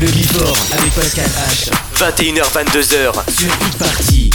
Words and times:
Le 0.00 0.06
Before 0.06 0.56
avec 0.78 0.92
Pascal 0.94 1.26
H. 1.26 1.70
21h-22h 1.96 3.12
sur 3.32 3.48
Hit 3.48 3.78
Party. 3.78 4.30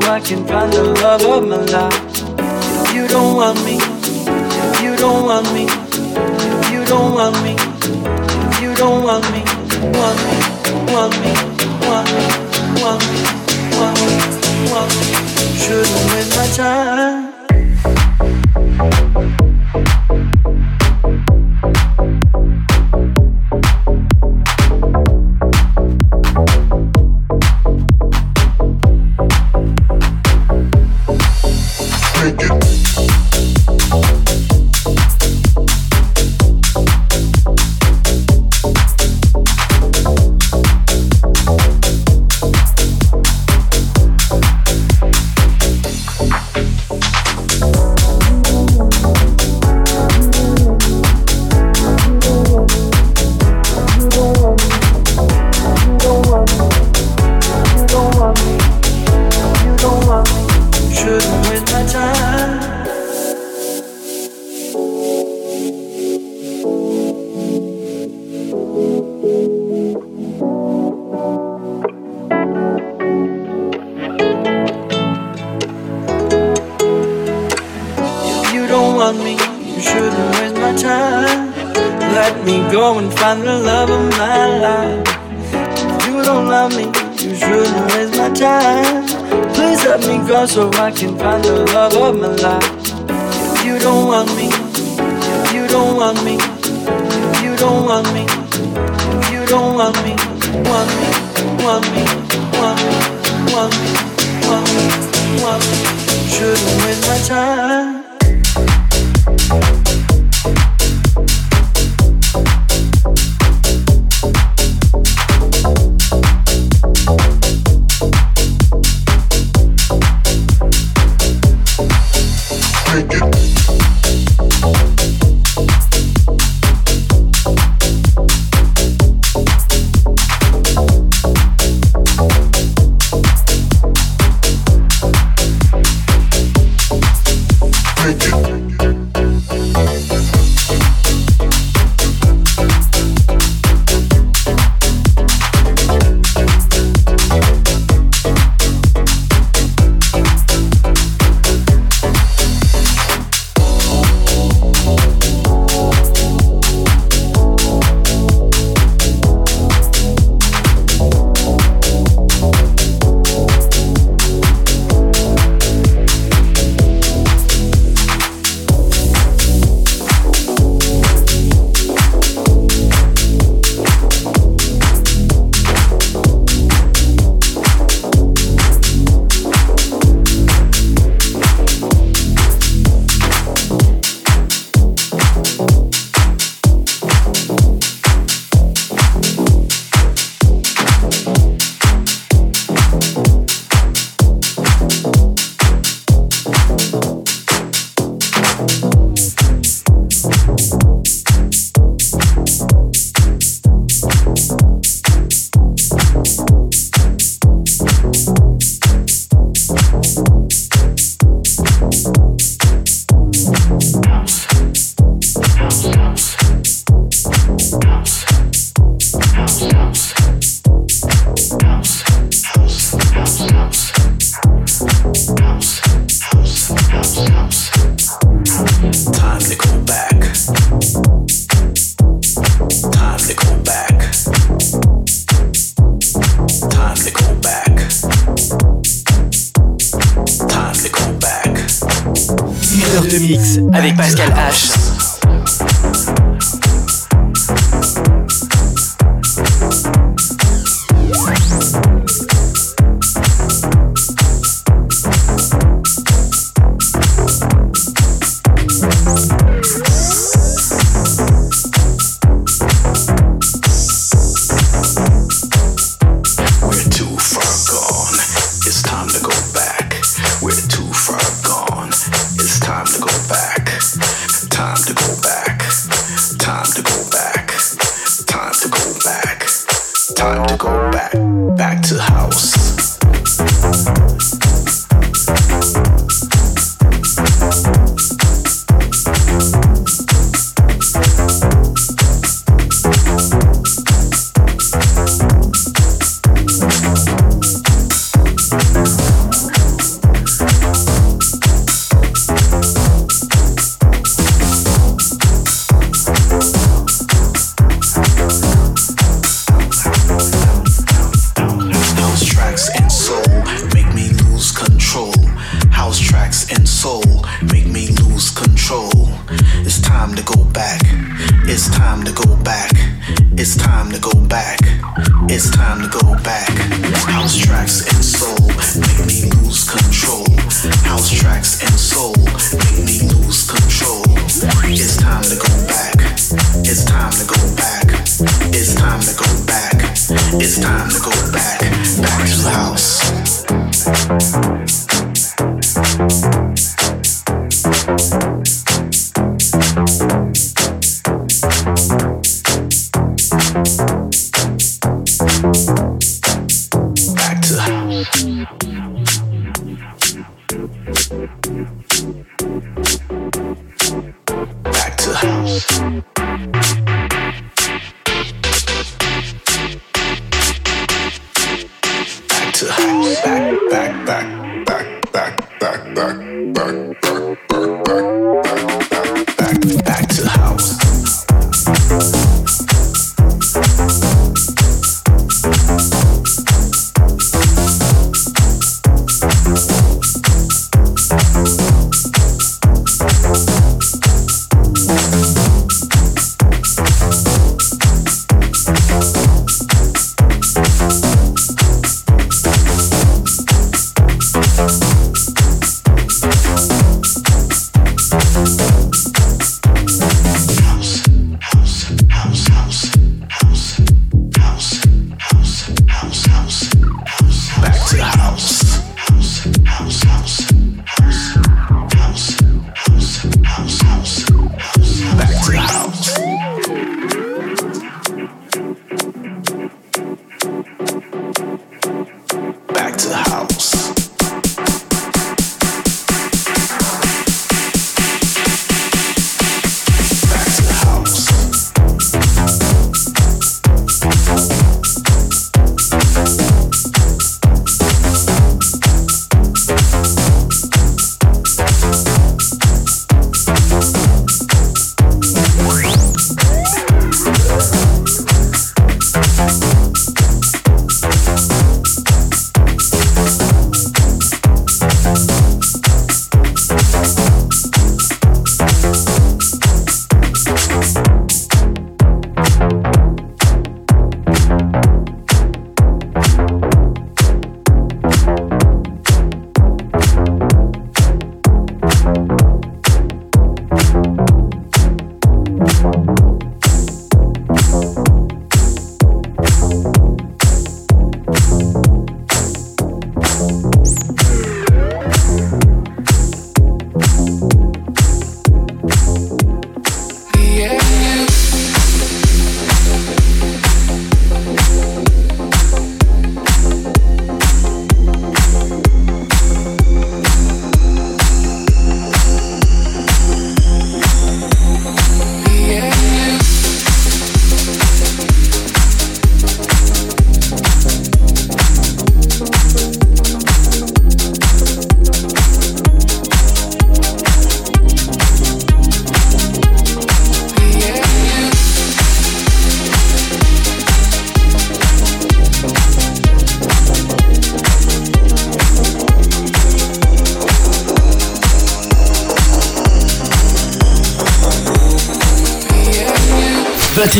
watching 0.00 0.46
from 0.46 0.69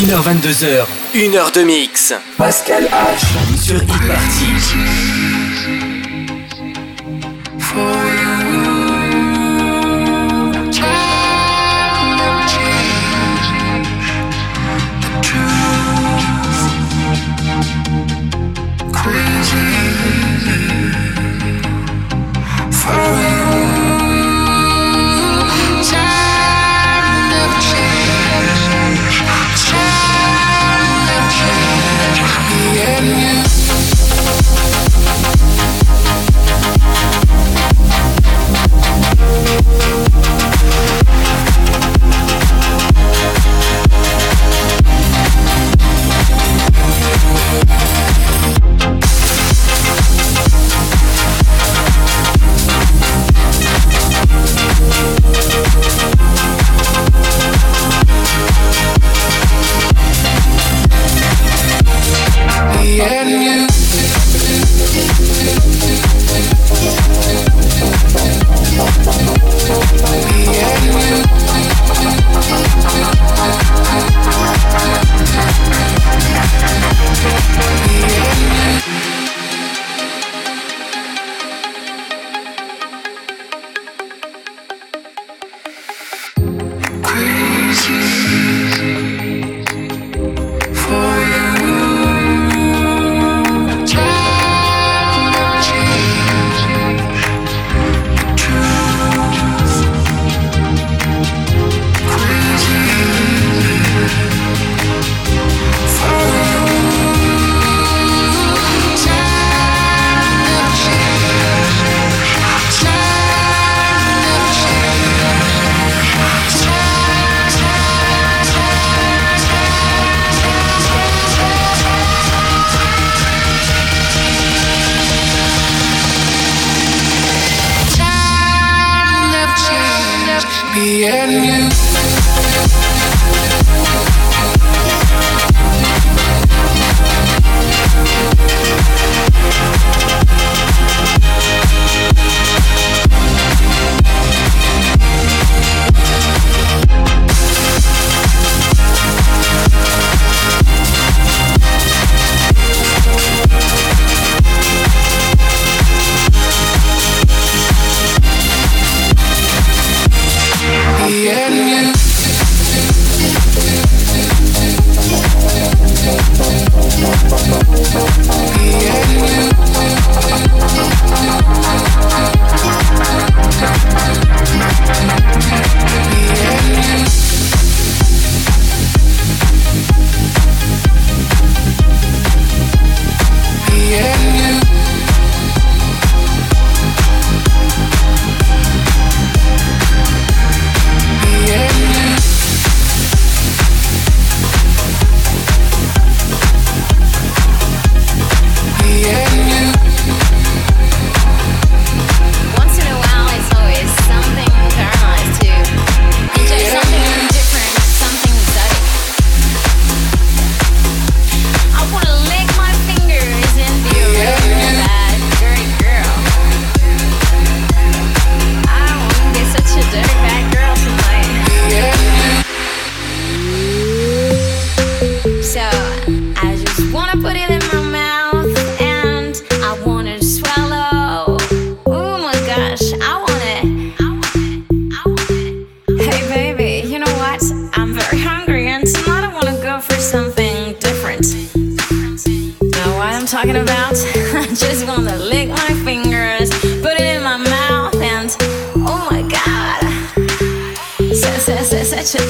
21h22h, 0.01 0.87
1 1.15 1.35
heure 1.35 1.53
de 1.53 1.61
mix. 1.61 2.15
Pascal 2.39 2.85
H. 2.85 3.63
Sur 3.63 3.83
Hit 3.83 3.87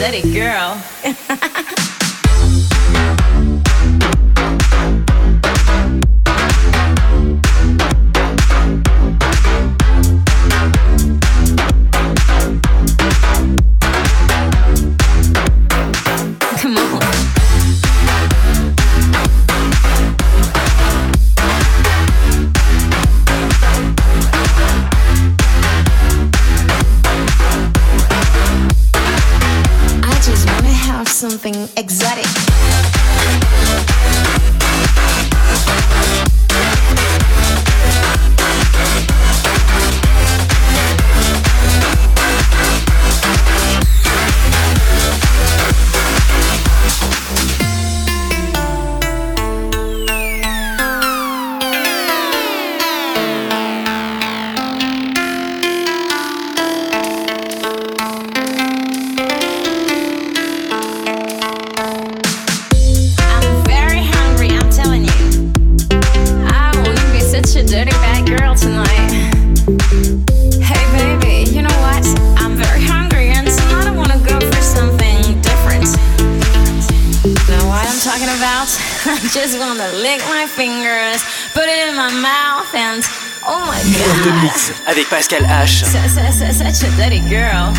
dirty 0.00 0.32
girl. 0.32 0.82
Pascal 85.20 85.44
H. 85.44 85.84
Such 85.84 86.82
a 86.82 87.28
girl. 87.28 87.74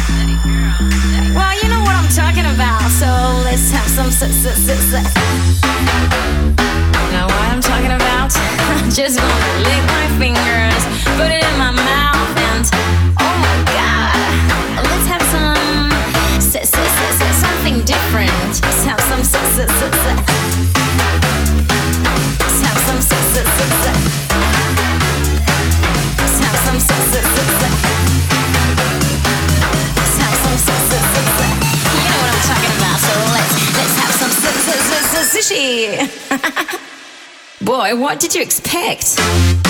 what 37.93 38.19
did 38.19 38.33
you 38.33 38.41
expect? 38.41 39.61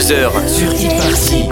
22h 0.00 0.48
sur 0.48 0.72
e 0.72 1.50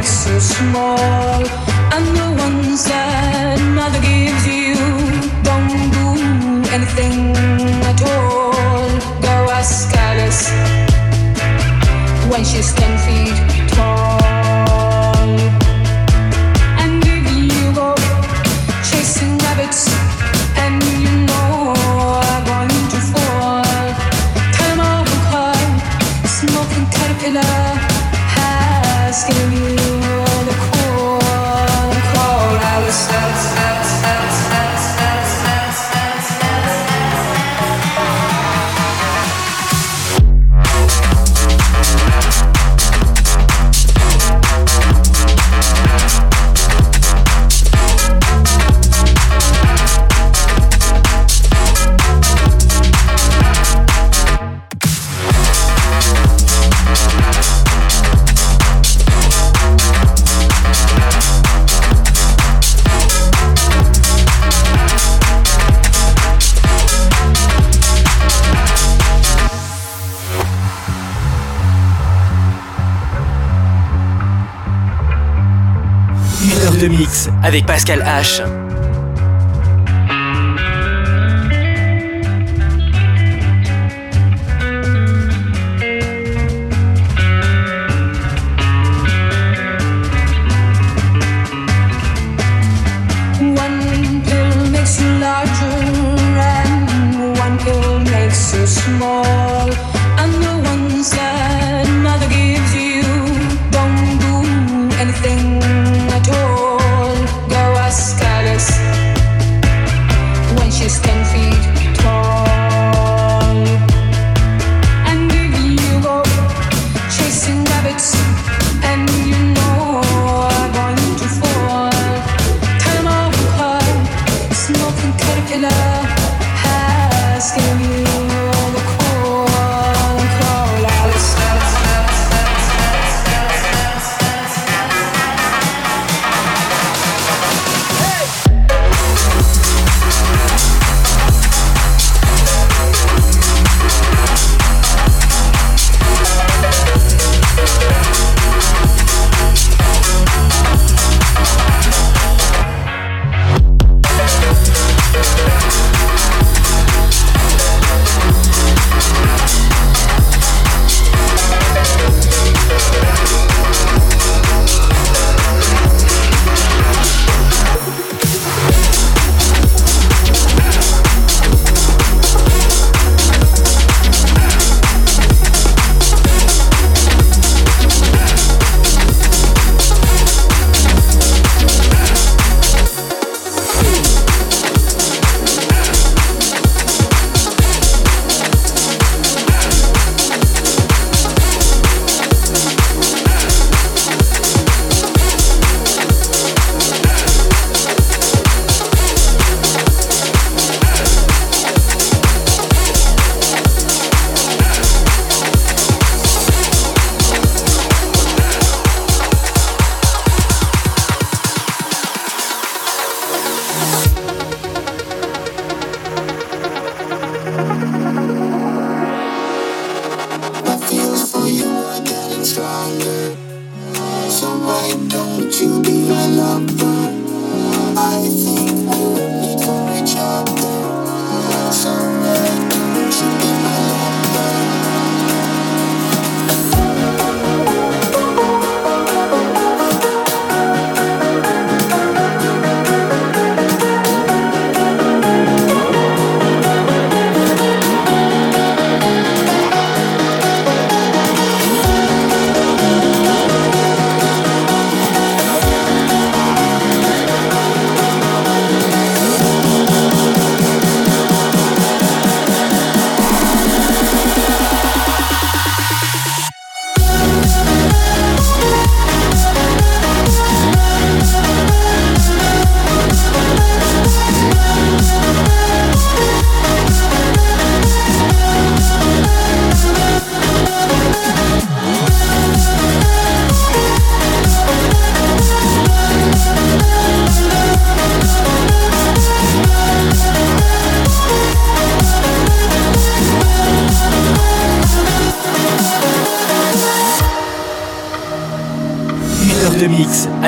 life 0.00 0.08
so 0.08 0.38
small. 0.38 1.44
And 1.94 2.06
the 2.16 2.28
ones 2.44 2.84
that 2.84 3.58
mother 3.78 4.00
gives 4.00 4.46
you 4.46 4.74
Don't 5.48 5.72
do 5.98 6.06
anything 6.76 7.36
at 7.90 8.00
all. 8.02 8.88
Go 9.26 9.34
ask 9.58 9.94
Alice 10.08 10.44
When 12.30 12.44
she's 12.44 12.72
ten 12.74 12.94
feet. 13.04 13.29
avec 77.50 77.66
Pascal 77.66 78.00
H. 78.02 78.69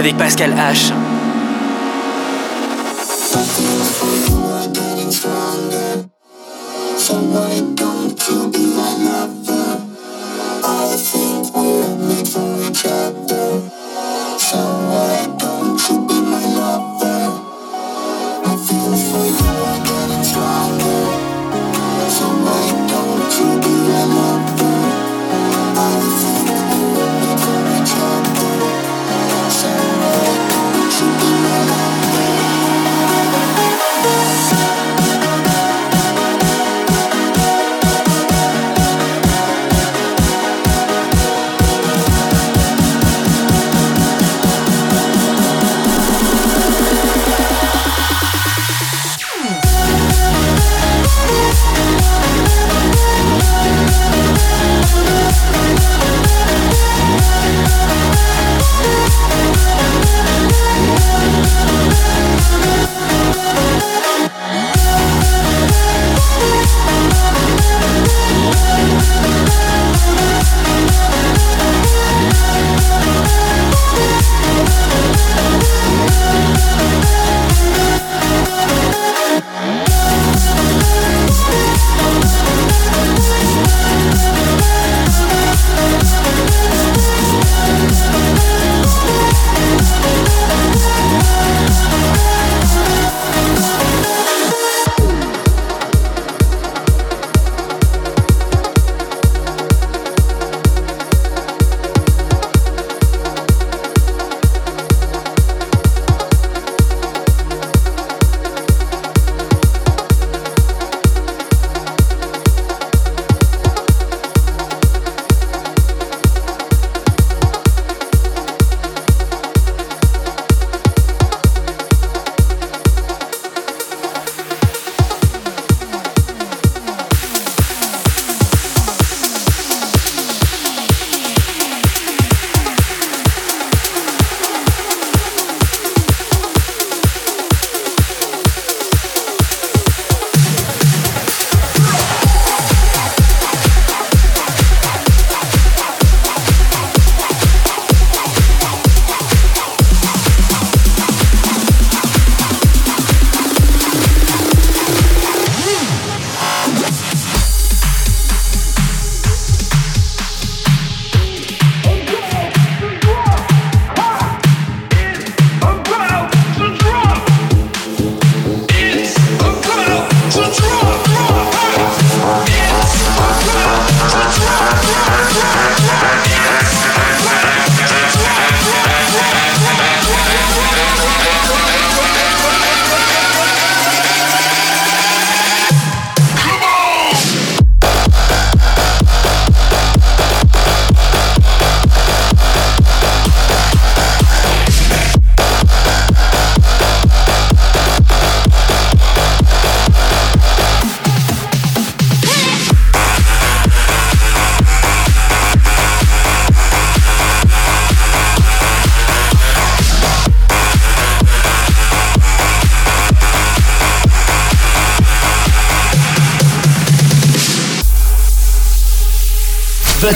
avec 0.03 0.17
Pascal 0.17 0.51
H. 0.51 1.02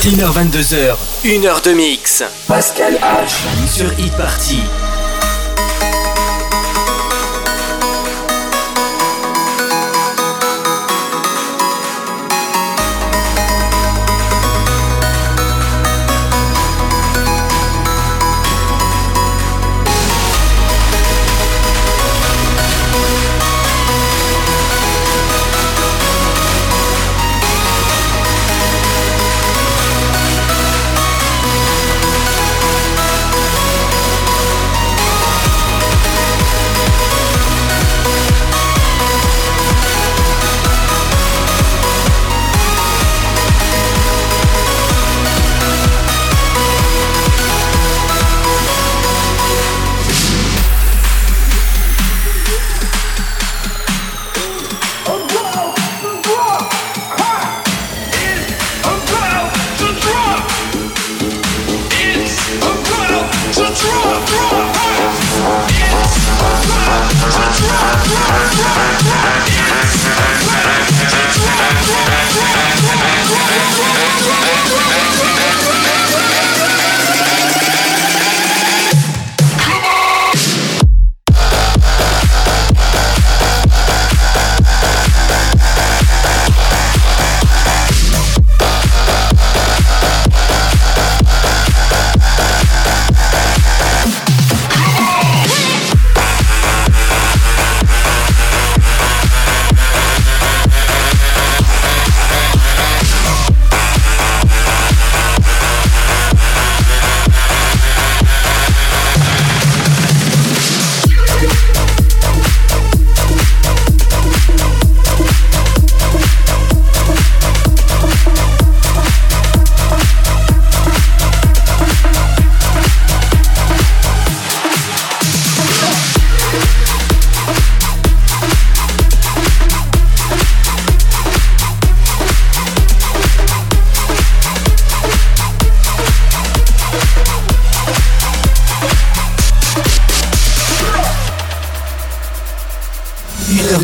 21h22h, 0.06 0.96
1h 1.24 1.64
de 1.64 1.72
mix. 1.72 2.22
Pascal 2.46 2.94
H. 3.02 3.66
Sur 3.66 3.90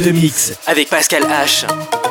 Hit 0.06 0.32
Party. 0.32 0.54
avec 0.66 0.88
Pascal 0.88 1.22
H. 1.24 2.01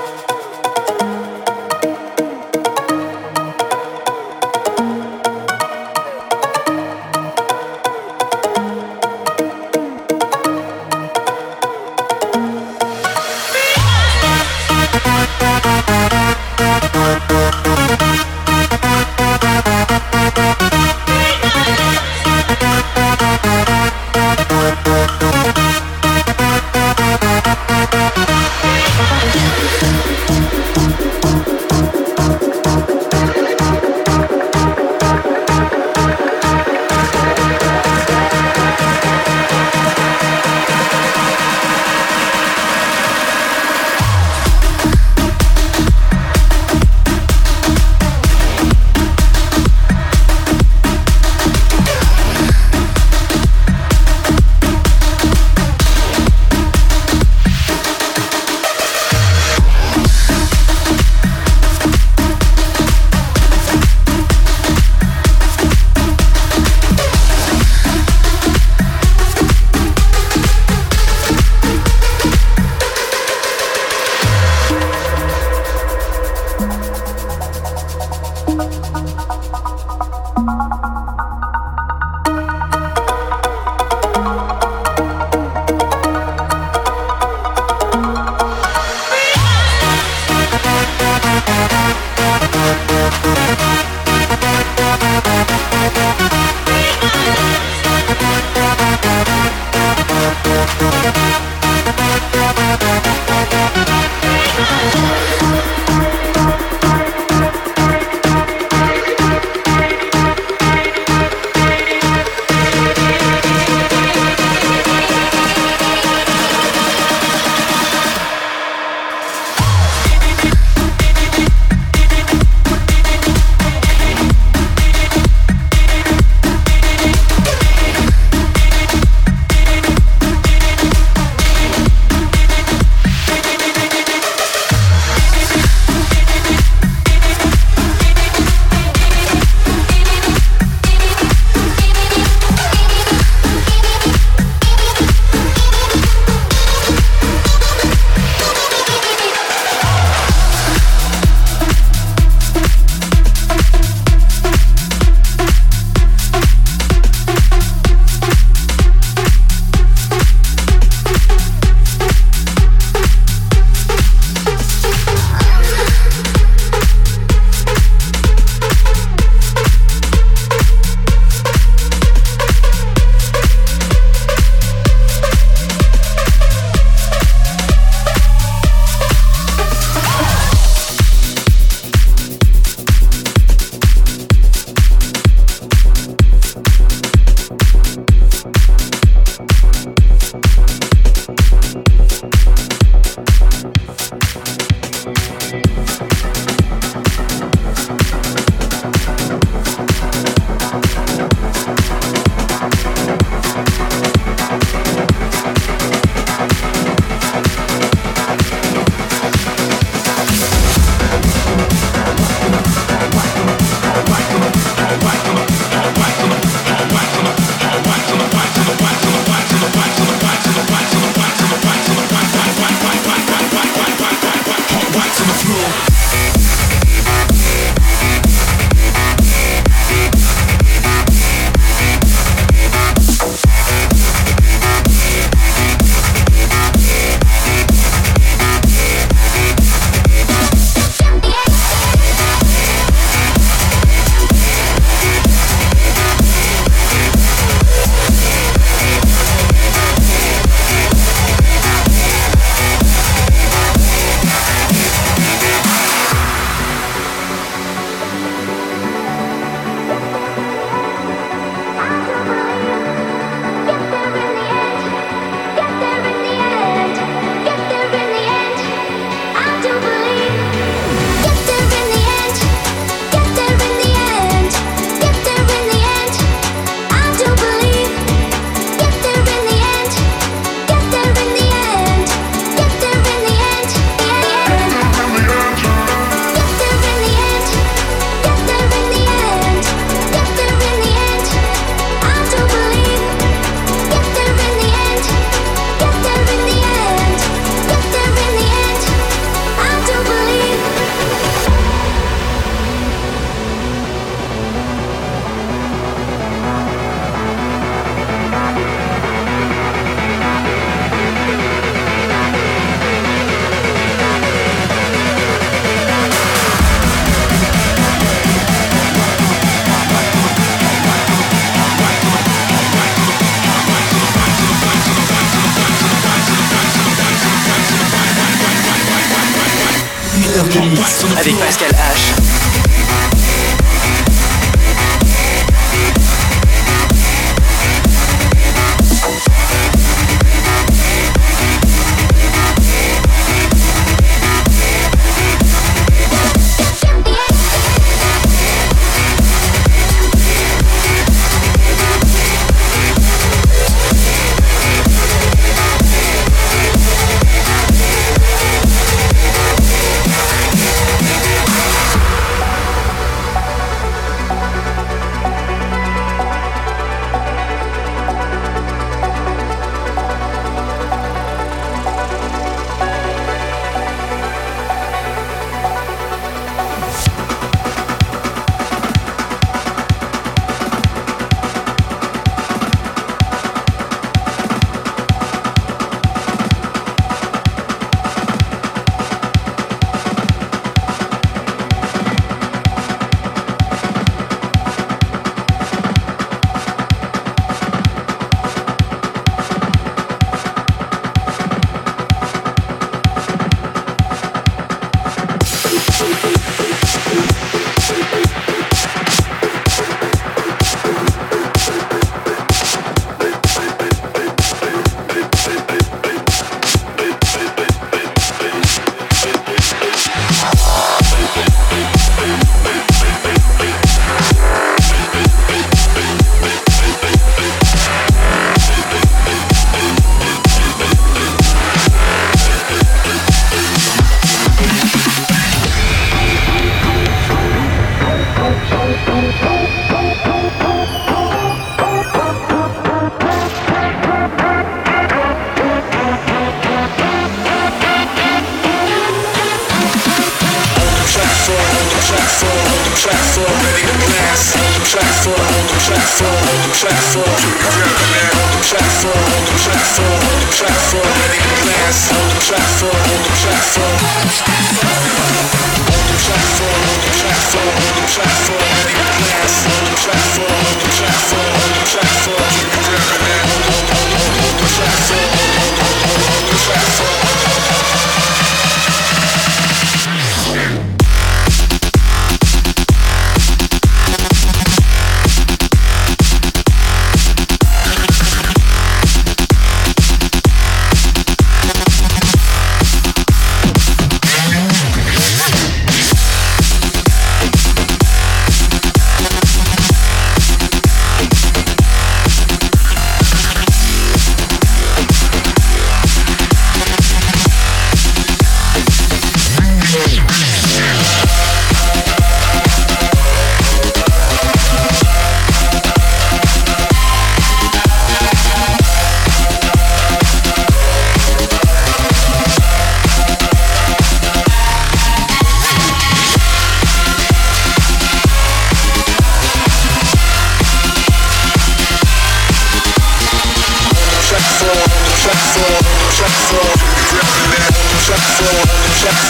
avec 331.22 331.38
Pascal 331.38 331.69
H. 331.69 332.20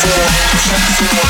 Check 0.02 0.10
it, 0.10 0.98
check 0.98 1.14
it. 1.14 1.21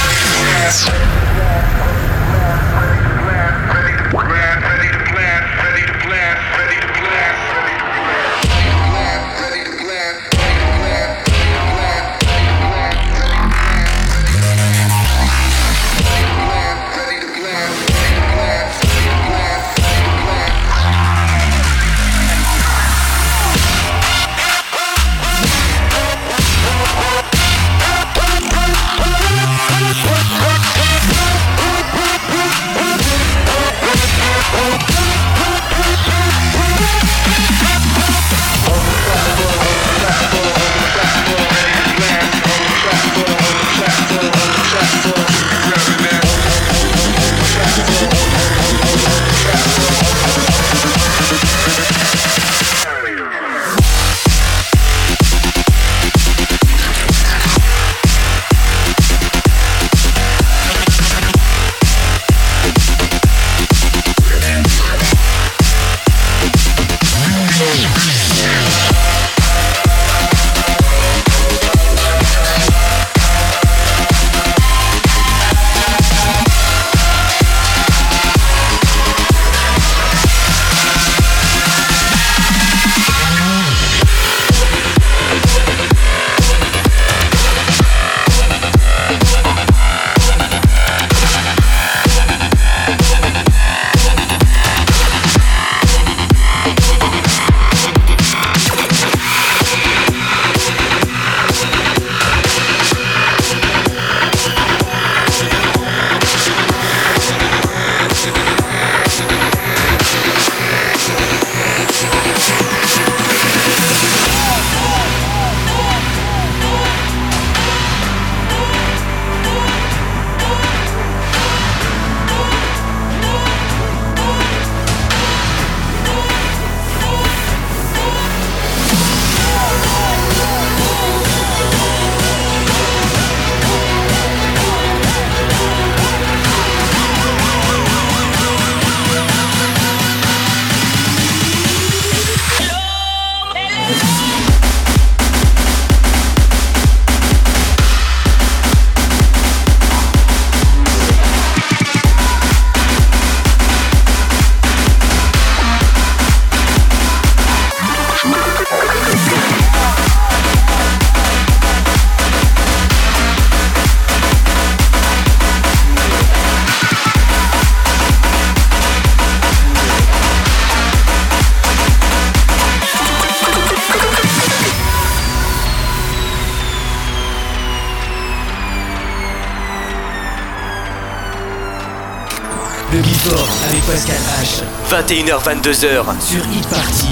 21h22h 185.11 186.21
sur 186.21 186.39
e-party. 186.39 187.10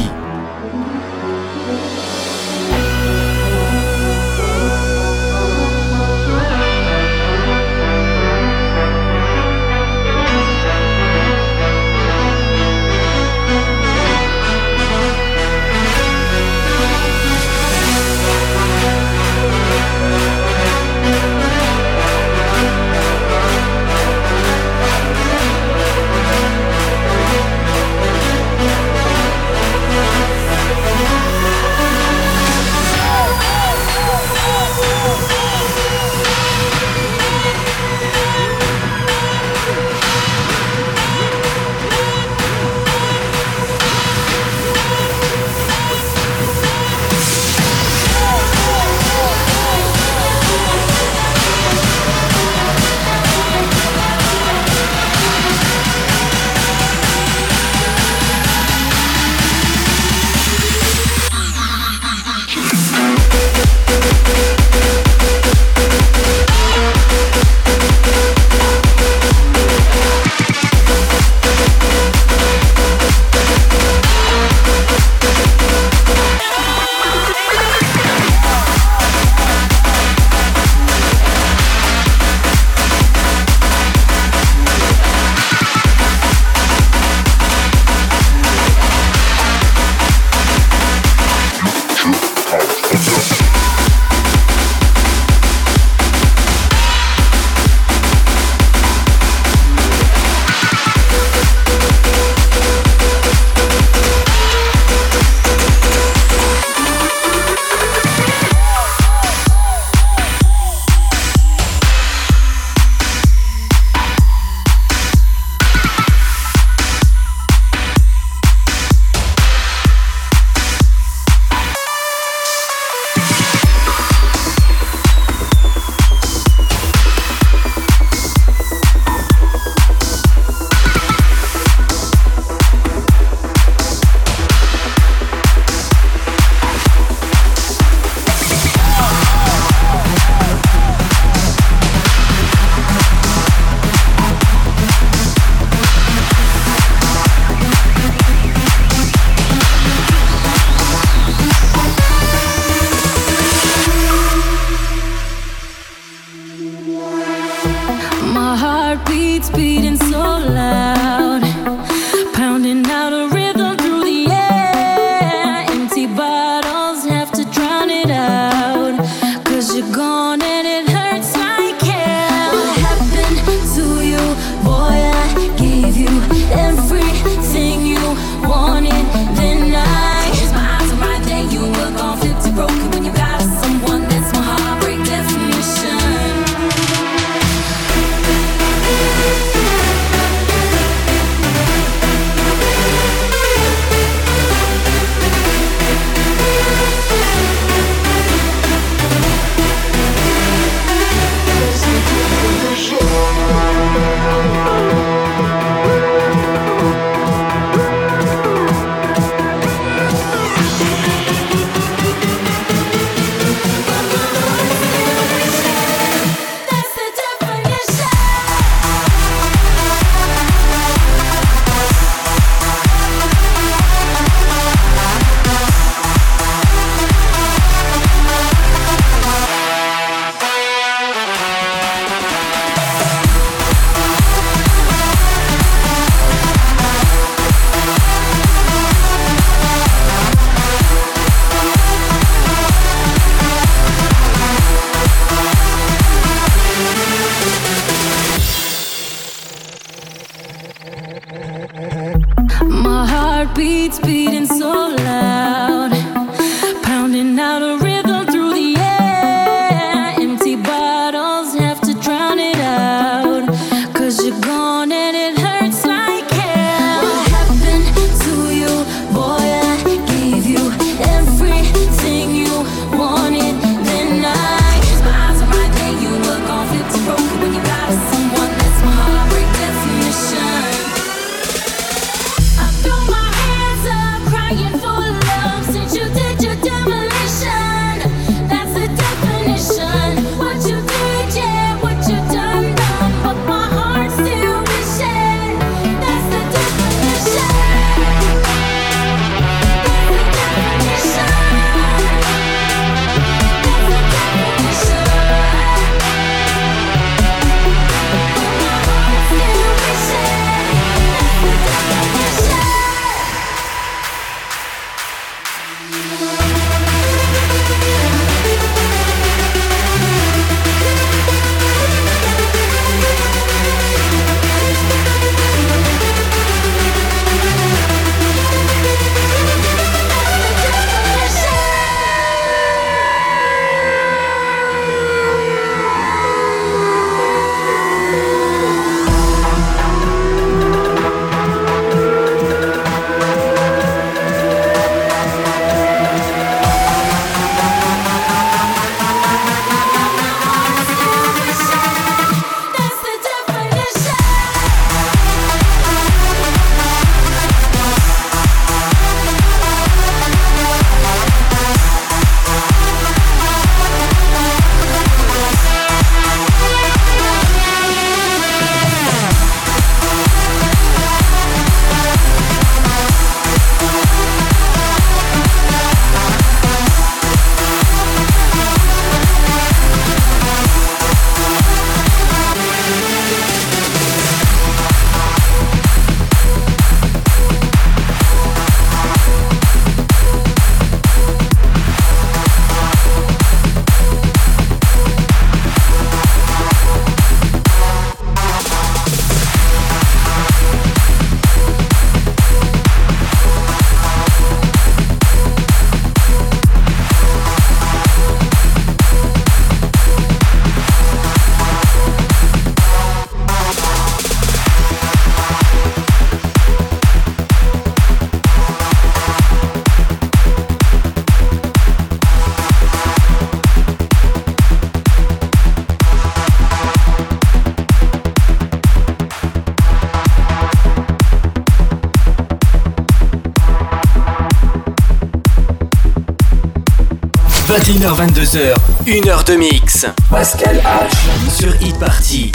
21h22h, 437.90 438.76
1h 439.08 439.46
de 439.46 439.56
mix. 439.56 440.06
Pascal 440.30 440.78
H. 440.78 441.50
Sur 441.50 441.74
Hit 441.82 441.98
Party. 441.98 442.52